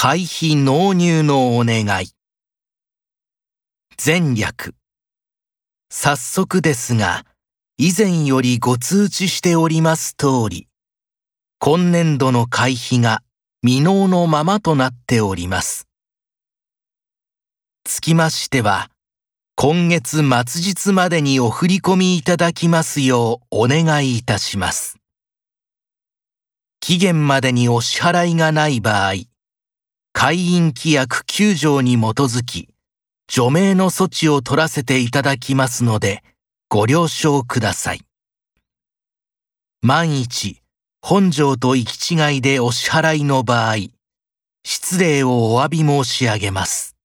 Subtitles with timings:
[0.00, 2.12] 会費納入のお願い。
[4.06, 4.76] 前略。
[5.90, 7.26] 早速ですが、
[7.78, 10.68] 以前よりご通知しております通り、
[11.58, 13.24] 今年度の会費が
[13.66, 15.88] 未納のままとなっております。
[17.82, 18.92] つきましては、
[19.56, 24.98] 今月末日までにお振り込みいただきますようお願いいたします。
[26.78, 29.14] 期限までにお支払いがない場合、
[30.20, 32.68] 会員規約9条に基づき、
[33.28, 36.24] 除名の措置を取らせていただきますので、
[36.68, 38.00] ご了承ください。
[39.80, 40.60] 万一、
[41.00, 43.76] 本条と行き違いでお支払いの場合、
[44.64, 46.96] 失礼をお詫び申し上げます。